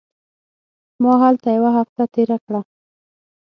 [1.03, 2.61] ما هلته یوه هفته تېره کړه.